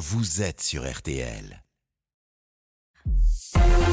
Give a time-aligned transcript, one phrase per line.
[0.00, 1.62] vous êtes sur RTL.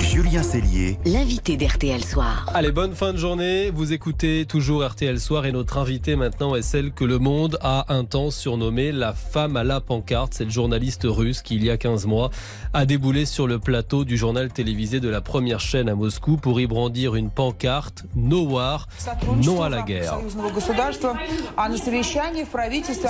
[0.08, 2.50] Julien Cellier, l'invité d'RTL Soir.
[2.54, 3.72] Allez, bonne fin de journée.
[3.72, 7.94] Vous écoutez toujours RTL Soir et notre invitée maintenant est celle que le monde a
[7.94, 10.34] un temps surnommée la femme à la pancarte.
[10.34, 12.30] Cette journaliste russe qui, il y a 15 mois,
[12.74, 16.62] a déboulé sur le plateau du journal télévisé de la première chaîne à Moscou pour
[16.62, 18.88] y brandir une pancarte No War,
[19.44, 20.20] non à la guerre.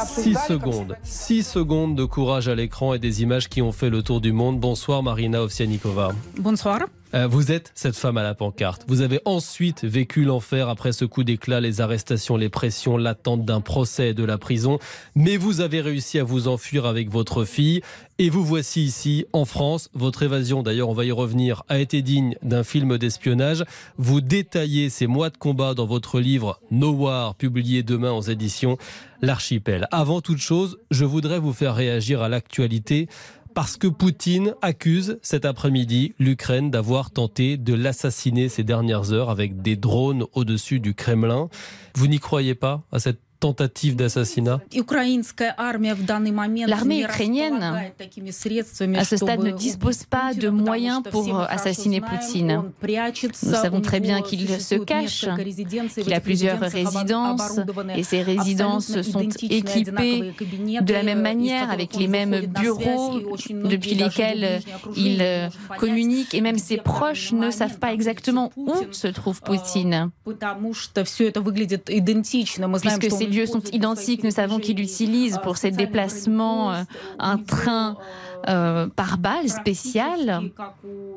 [0.07, 4.01] 6 secondes, 6 secondes de courage à l'écran et des images qui ont fait le
[4.01, 4.59] tour du monde.
[4.59, 6.09] Bonsoir Marina Ovsianikova.
[6.39, 6.86] Bonsoir.
[7.13, 8.83] Euh, vous êtes cette femme à la pancarte.
[8.87, 13.61] Vous avez ensuite vécu l'enfer après ce coup d'éclat, les arrestations, les pressions, l'attente d'un
[13.61, 14.77] procès et de la prison.
[15.15, 17.81] Mais vous avez réussi à vous enfuir avec votre fille.
[18.19, 19.89] Et vous voici ici, en France.
[19.93, 23.63] Votre évasion, d'ailleurs, on va y revenir, a été digne d'un film d'espionnage.
[23.97, 28.77] Vous détaillez ces mois de combat dans votre livre No War, publié demain aux éditions
[29.21, 29.87] L'Archipel.
[29.91, 33.07] Avant toute chose, je voudrais vous faire réagir à l'actualité
[33.57, 39.63] parce que Poutine accuse cet après-midi l'Ukraine d'avoir tenté de l'assassiner ces dernières heures avec
[39.63, 41.49] des drones au-dessus du Kremlin.
[41.95, 44.61] Vous n'y croyez pas à cette tentative d'assassinat
[46.67, 47.91] L'armée ukrainienne,
[48.95, 52.63] à ce stade, ne dispose pas de moyens pour assassiner Poutine.
[52.83, 55.25] Nous savons très bien qu'il se cache,
[55.95, 57.59] qu'il a plusieurs résidences,
[57.95, 60.33] et ces résidences sont équipées
[60.81, 63.19] de la même manière, avec les mêmes bureaux
[63.65, 64.61] depuis lesquels
[64.95, 65.23] il
[65.77, 70.09] communique, et même ses proches ne savent pas exactement où se trouve Poutine.
[72.81, 76.83] Puisque ces lieux sont identiques, nous savons qu'il utilise pour ses déplacements euh,
[77.19, 77.97] un train
[78.47, 80.51] euh, par balle spécial.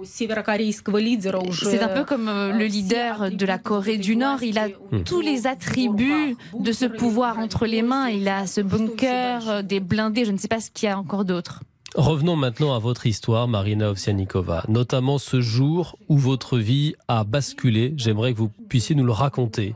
[0.02, 4.42] C'est un peu comme euh, le leader de la Corée du Nord.
[4.42, 4.68] Il a
[5.04, 8.08] tous les attributs de ce pouvoir entre les mains.
[8.08, 11.24] Il a ce bunker, des blindés, je ne sais pas ce qu'il y a encore
[11.24, 11.62] d'autre.
[11.96, 17.94] Revenons maintenant à votre histoire, Marina Ovsianikova, notamment ce jour où votre vie a basculé.
[17.96, 19.74] J'aimerais que vous puissiez nous le raconter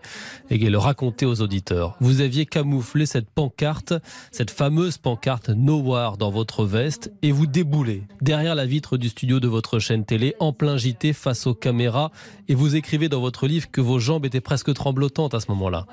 [0.48, 1.97] et le raconter aux auditeurs.
[2.00, 3.94] Vous aviez camouflé cette pancarte,
[4.30, 9.08] cette fameuse pancarte No War dans votre veste et vous déboulez derrière la vitre du
[9.08, 12.12] studio de votre chaîne télé en plein JT face aux caméras
[12.47, 15.86] et vous écrivez dans votre livre que vos jambes étaient presque tremblotantes à ce moment-là.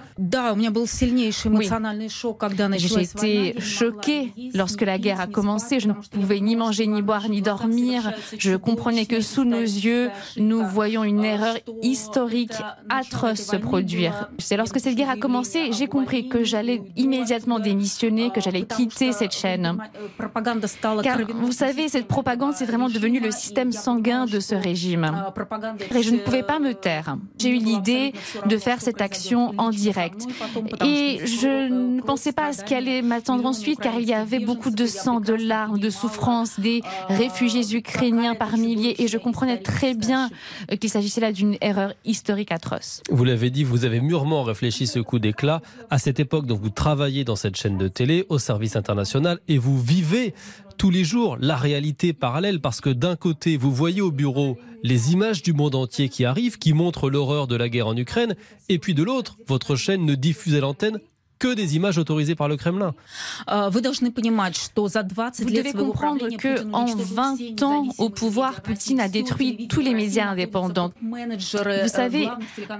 [2.77, 5.79] J'ai été choquée lorsque la guerre a commencé.
[5.79, 8.13] Je ne pouvais ni manger, ni boire, ni dormir.
[8.37, 12.53] Je comprenais que sous nos yeux, nous voyons une erreur historique
[12.89, 14.29] atroce se produire.
[14.37, 19.11] C'est lorsque cette guerre a commencé, j'ai compris que j'allais immédiatement démissionner, que j'allais quitter
[19.13, 19.77] cette chaîne.
[21.03, 25.11] Car vous savez, cette propagande, c'est vraiment devenu le système sanguin de ce régime.
[25.95, 27.17] Et je ne pouvais pas me taire.
[27.39, 28.13] J'ai eu l'idée
[28.45, 30.25] de faire cette action en direct.
[30.85, 34.39] Et je ne pensais pas à ce qui allait m'attendre ensuite, car il y avait
[34.39, 39.57] beaucoup de sang, de larmes, de souffrance, des réfugiés ukrainiens par milliers, et je comprenais
[39.57, 40.29] très bien
[40.71, 43.01] euh, qu'il s'agissait là d'une erreur historique atroce.
[43.11, 45.61] Vous l'avez dit, vous avez mûrement réfléchi ce coup d'éclat.
[45.89, 49.57] À cette époque, donc, vous travaillez dans cette chaîne de télé au service international et
[49.57, 50.33] vous vivez
[50.77, 55.13] tous les jours la réalité parallèle parce que d'un côté, vous voyez au bureau les
[55.13, 58.35] images du monde entier qui arrivent, qui montrent l'horreur de la guerre en Ukraine,
[58.69, 60.99] et puis de l'autre, votre chaîne ne diffuse à l'antenne
[61.41, 62.93] que des images autorisées par le Kremlin.
[63.49, 70.29] Vous devez comprendre que en 20 ans au pouvoir, Poutine a détruit tous les médias
[70.29, 70.91] indépendants.
[71.01, 72.29] Vous savez,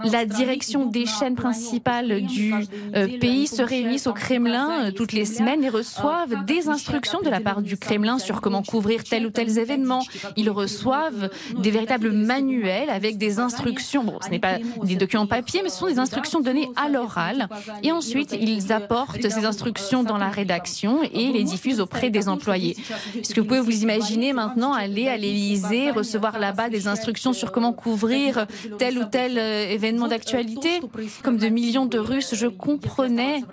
[0.03, 2.53] la direction des chaînes principales du
[2.95, 7.29] euh, pays se réunissent au Kremlin euh, toutes les semaines et reçoivent des instructions de
[7.29, 10.03] la part du Kremlin sur comment couvrir tel ou tel événement.
[10.35, 14.03] Ils reçoivent des véritables manuels avec des instructions.
[14.03, 17.47] Bon, ce n'est pas des documents papier, mais ce sont des instructions données à l'oral.
[17.81, 22.29] Et ensuite, ils ils apportent ces instructions dans la rédaction et les diffusent auprès des
[22.29, 22.75] employés.
[23.17, 27.51] Est-ce que vous pouvez vous imaginer maintenant aller à l'Élysée, recevoir là-bas des instructions sur
[27.51, 28.45] comment couvrir
[28.77, 30.81] tel ou tel euh, événement d'actualité?
[31.23, 33.43] Comme de millions de Russes, je comprenais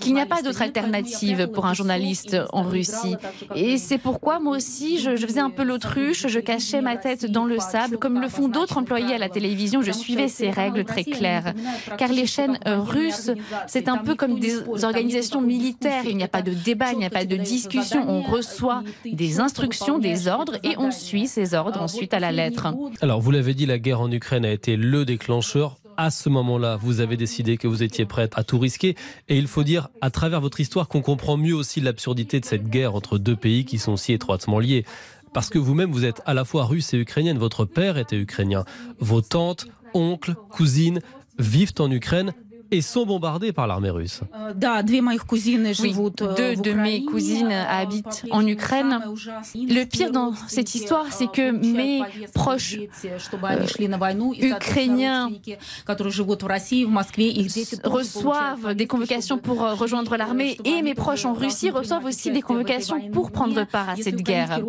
[0.00, 3.16] qu'il n'y a pas d'autre alternative pour un journaliste en Russie.
[3.54, 7.26] Et c'est pourquoi moi aussi, je, je faisais un peu l'autruche, je cachais ma tête
[7.30, 9.82] dans le sable, comme le font d'autres employés à la télévision.
[9.82, 11.54] Je suivais ces règles très claires.
[11.98, 13.30] Car les chaînes euh, russes,
[13.66, 16.04] c'est un peu comme des organisations militaires.
[16.06, 18.08] Il n'y a pas de débat, il n'y a pas de discussion.
[18.08, 22.68] On reçoit des instructions, des ordres et on suit ces ordres ensuite à la lettre.
[23.00, 26.76] Alors, vous l'avez dit, la guerre en Ukraine a été le déclencheur à ce moment-là,
[26.76, 28.96] vous avez décidé que vous étiez prête à tout risquer.
[29.28, 32.68] Et il faut dire, à travers votre histoire, qu'on comprend mieux aussi l'absurdité de cette
[32.68, 34.84] guerre entre deux pays qui sont si étroitement liés.
[35.32, 37.38] Parce que vous-même, vous êtes à la fois russe et ukrainienne.
[37.38, 38.64] Votre père était ukrainien.
[39.00, 41.00] Vos tantes, oncles, cousines
[41.38, 42.32] vivent en Ukraine
[42.70, 44.20] et sont bombardées par l'armée russe.
[45.80, 45.94] Oui,
[46.36, 49.00] deux de mes cousines habitent en Ukraine.
[49.54, 52.02] Le pire dans cette histoire, c'est que mes
[52.34, 53.58] proches euh,
[54.40, 55.30] ukrainiens
[57.84, 62.42] reçoivent des convocations pour euh, rejoindre l'armée et mes proches en Russie reçoivent aussi des
[62.42, 64.60] convocations pour prendre part à cette guerre.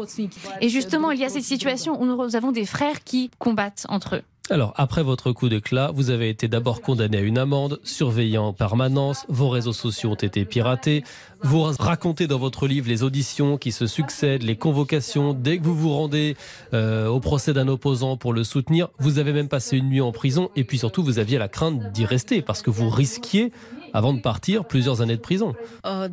[0.62, 4.16] Et justement, il y a cette situation où nous avons des frères qui combattent entre
[4.18, 4.24] eux.
[4.50, 8.54] Alors, après votre coup d'éclat, vous avez été d'abord condamné à une amende, surveillé en
[8.54, 11.04] permanence, vos réseaux sociaux ont été piratés,
[11.44, 15.76] vous racontez dans votre livre les auditions qui se succèdent, les convocations, dès que vous
[15.76, 16.36] vous rendez
[16.74, 20.12] euh, au procès d'un opposant pour le soutenir, vous avez même passé une nuit en
[20.12, 23.52] prison, et puis surtout, vous aviez la crainte d'y rester, parce que vous risquiez
[23.94, 25.56] avant de partir, plusieurs années de prison.
[25.86, 26.08] Euh,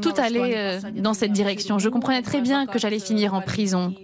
[0.00, 1.78] tout allait euh, dans cette direction.
[1.78, 3.94] Je comprenais très bien que j'allais finir en prison.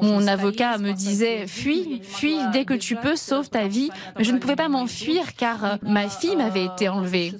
[0.00, 3.90] Mon avocat me disait fuis, fuis dès que tu peux, sauve ta vie.
[4.18, 7.34] Mais je ne pouvais pas m'enfuir car euh, ma fille m'avait été enlevée.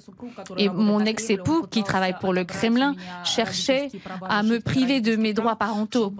[0.57, 3.89] Et mon ex-époux, qui travaille pour le Kremlin, cherchait
[4.27, 6.13] à me priver de mes droits parentaux.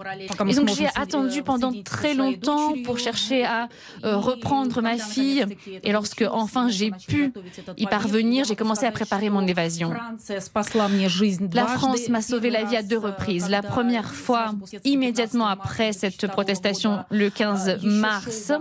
[0.48, 3.68] Et donc j'ai attendu pendant très longtemps pour chercher à
[4.02, 5.44] reprendre ma fille.
[5.82, 7.32] Et lorsque enfin j'ai pu
[7.76, 9.92] y parvenir, j'ai commencé à préparer mon évasion.
[11.52, 13.48] La France m'a sauvé la vie à deux reprises.
[13.48, 14.52] La première fois,
[14.84, 18.52] immédiatement après cette protestation, le 15 mars,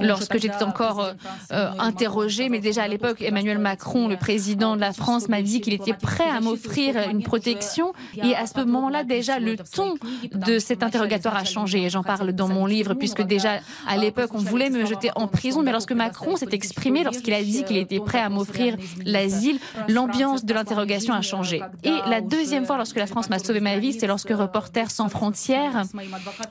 [0.00, 1.12] lorsque j'étais encore euh,
[1.52, 5.60] euh, interrogée, mais déjà à l'époque, Emmanuel Macron, le président de la France, m'a dit
[5.60, 7.92] qu'il était prêt à m'offrir une protection.
[8.22, 9.94] Et à ce moment-là, déjà, le ton
[10.32, 11.88] de cet interrogatoire a changé.
[11.90, 15.62] J'en parle dans mon livre, puisque déjà à l'époque, on voulait me jeter en prison.
[15.62, 19.58] Mais lorsque Macron s'est exprimé, lorsqu'il a dit qu'il était prêt à m'offrir l'asile,
[19.88, 21.62] l'ambiance de l'interrogation a changé.
[21.84, 25.08] Et la deuxième fois, lorsque la France m'a sauvé ma vie, c'est lorsque Reporters sans
[25.08, 25.84] frontières,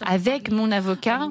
[0.06, 1.28] avec mon avocat,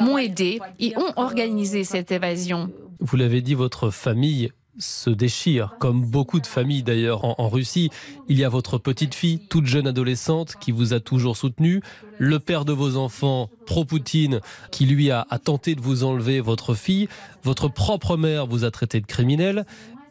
[0.00, 2.70] m'ont aidé et ont organisé cette évasion.
[3.00, 7.90] Vous l'avez dit, votre famille se déchire, comme beaucoup de familles d'ailleurs en, Russie.
[8.28, 11.82] Il y a votre petite fille, toute jeune adolescente, qui vous a toujours soutenu,
[12.18, 14.40] le père de vos enfants, pro-Poutine,
[14.70, 17.08] qui lui a, a tenté de vous enlever votre fille,
[17.42, 19.66] votre propre mère vous a traité de criminel,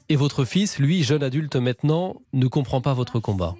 [0.10, 3.56] et votre fils, lui, jeune adulte maintenant, ne comprend pas votre combat.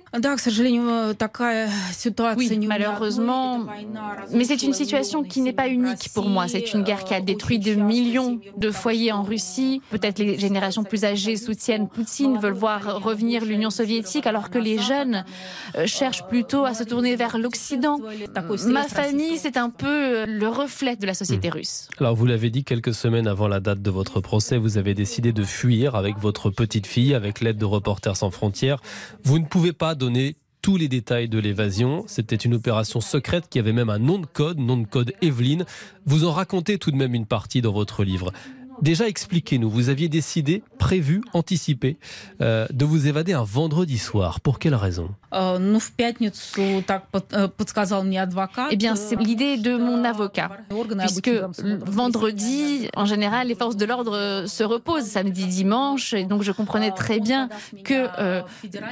[2.38, 3.66] Oui, malheureusement,
[4.32, 6.48] mais c'est une situation qui n'est pas unique pour moi.
[6.48, 9.82] C'est une guerre qui a détruit de millions de foyers en Russie.
[9.90, 14.80] Peut-être les générations plus âgées soutiennent Poutine, veulent voir revenir l'Union soviétique, alors que les
[14.80, 15.24] jeunes
[15.76, 18.00] euh, cherchent plutôt à se tourner vers l'Occident.
[18.68, 21.54] Ma famille, c'est un peu euh, le reflet de la société hmm.
[21.54, 21.88] russe.
[22.00, 25.32] Alors, vous l'avez dit quelques semaines avant la date de votre procès, vous avez décidé
[25.32, 28.82] de fuir avec votre petite fille avec l'aide de Reporters sans frontières.
[29.24, 32.06] Vous ne pouvez pas donner tous les détails de l'évasion.
[32.08, 35.66] C'était une opération secrète qui avait même un nom de code, nom de code Evelyne.
[36.06, 38.32] Vous en racontez tout de même une partie dans votre livre.
[38.82, 41.98] Déjà, expliquez-nous, vous aviez décidé, prévu, anticipé,
[42.42, 44.40] euh, de vous évader un vendredi soir.
[44.42, 45.10] Pour quelle raison?
[45.34, 45.58] Э,
[48.72, 50.52] Eh bien, c'est l'idée de mon avocat.
[51.00, 51.32] Puisque
[51.86, 56.14] vendredi, en général, les forces de l'ordre se reposent samedi, dimanche.
[56.14, 57.50] Et donc, je comprenais très bien
[57.84, 58.42] que euh,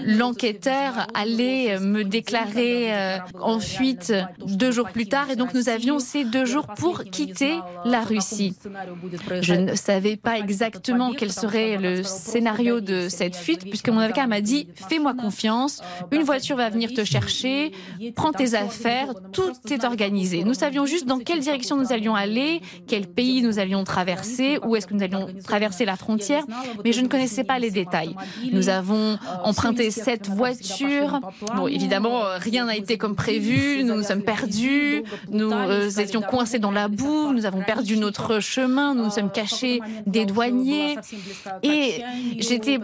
[0.06, 4.13] l'enquêteur allait me déclarer euh, en fuite
[4.45, 5.30] deux jours plus tard.
[5.30, 8.56] Et donc, nous avions ces deux jours pour quitter la Russie.
[9.42, 14.28] Je ne savais pas exactement quel serait le scénario de cette fuite, puisque mon avocat
[14.28, 15.82] m'a dit fais-moi confiance,
[16.12, 17.72] une voiture va venir te chercher,
[18.16, 20.44] prends tes affaires, tout est organisé.
[20.44, 24.75] Nous savions juste dans quelle direction nous allions aller, quel pays nous allions traverser, où
[24.75, 26.44] est-ce que nous allions traverser la frontière,
[26.84, 28.16] mais je ne connaissais pas les détails.
[28.51, 31.20] Nous avons emprunté cette voiture.
[31.56, 33.84] Bon, évidemment, rien n'a été comme prévu.
[33.84, 35.04] Nous nous sommes perdus.
[35.30, 37.32] Nous euh, étions coincés dans la boue.
[37.34, 38.96] Nous avons perdu notre chemin.
[38.96, 39.61] Nous nous sommes cachés
[40.06, 40.96] des douaniers.
[41.63, 42.03] Et
[42.38, 42.80] j'étais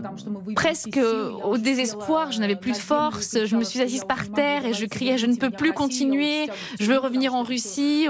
[0.56, 1.00] presque
[1.44, 4.86] au désespoir, je n'avais plus de force, je me suis assise par terre et je
[4.86, 6.48] criais, je ne peux plus continuer,
[6.80, 8.08] je veux revenir en Russie,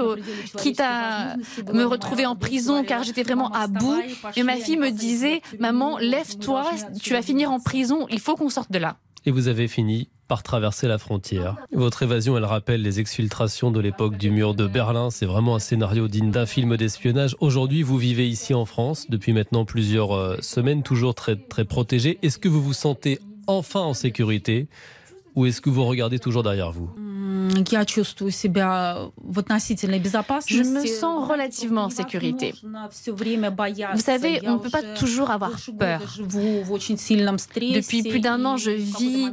[0.56, 1.36] quitte à
[1.72, 4.00] me retrouver en prison car j'étais vraiment à bout.
[4.36, 6.64] Et ma fille me disait, maman, lève-toi,
[7.02, 8.96] tu vas finir en prison, il faut qu'on sorte de là.
[9.28, 11.56] Et vous avez fini par traverser la frontière.
[11.70, 15.10] Votre évasion, elle rappelle les exfiltrations de l'époque du mur de Berlin.
[15.10, 17.36] C'est vraiment un scénario digne d'un film d'espionnage.
[17.38, 22.18] Aujourd'hui, vous vivez ici en France depuis maintenant plusieurs euh, semaines, toujours très, très protégé.
[22.22, 24.66] Est-ce que vous vous sentez enfin en sécurité
[25.34, 26.88] ou est-ce que vous regardez toujours derrière vous?
[30.46, 32.54] Je me sens relativement en sécurité.
[32.62, 36.00] Vous savez, on ne peut pas toujours avoir peur.
[37.74, 39.30] Depuis plus d'un an, je vis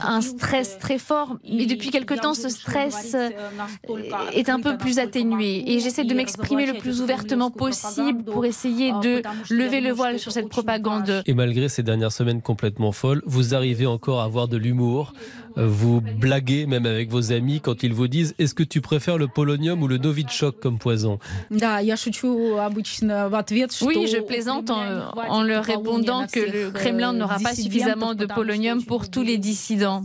[0.00, 3.16] un stress très fort, et depuis quelque temps, ce stress
[4.32, 5.70] est un peu plus atténué.
[5.72, 10.32] Et j'essaie de m'exprimer le plus ouvertement possible pour essayer de lever le voile sur
[10.32, 11.22] cette propagande.
[11.26, 15.12] Et malgré ces dernières semaines complètement folles, vous arrivez encore à avoir de l'humour,
[15.56, 19.28] vous blaguez même avec vos amis quand ils vous disent est-ce que tu préfères le
[19.28, 21.18] polonium ou le novichok comme poison
[21.50, 21.58] Oui,
[24.06, 29.22] je plaisante en, leur répondant que le Kremlin n'aura pas suffisamment de polonium pour tous
[29.22, 30.04] les dissidents.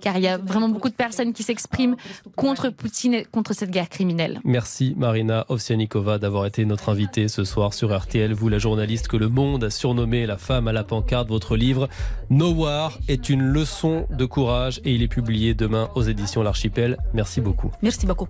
[0.00, 1.96] Car il y a vraiment beaucoup de personnes qui s'expriment
[2.34, 4.40] contre Poutine et contre cette guerre criminelle.
[4.44, 8.32] Merci Marina Ovsianikova d'avoir été notre invitée ce soir sur RTL.
[8.32, 11.88] Vous, la journaliste que le monde a surnommée la femme à la pancarte, votre livre
[12.30, 16.96] No War est une leçon de courage et il est publié demain aux éditions L'Archipel.
[17.14, 17.70] Merci beaucoup.
[17.82, 18.28] Merci beaucoup.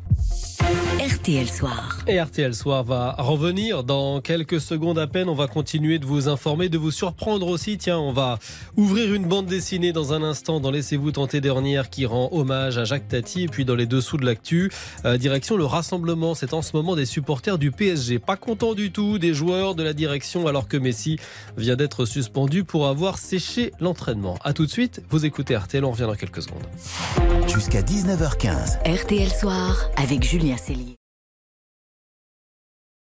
[1.27, 1.99] RTL Soir.
[2.07, 5.29] Et RTL Soir va revenir dans quelques secondes à peine.
[5.29, 7.79] On va continuer de vous informer, de vous surprendre aussi.
[7.79, 8.39] Tiens, on va
[8.77, 12.85] ouvrir une bande dessinée dans un instant dans Laissez-vous tenter dernière qui rend hommage à
[12.85, 13.43] Jacques Tati.
[13.43, 14.71] Et puis dans les dessous de l'actu,
[15.05, 16.37] euh, direction le rassemblement.
[16.37, 18.21] C'est en ce moment des supporters du PSG.
[18.21, 21.19] Pas content du tout des joueurs de la direction alors que Messi
[21.57, 24.39] vient d'être suspendu pour avoir séché l'entraînement.
[24.45, 26.63] A tout de suite, vous écoutez RTL, on revient dans quelques secondes.
[27.49, 28.79] Jusqu'à 19h15.
[28.89, 30.96] RTL Soir avec Julien Cellier.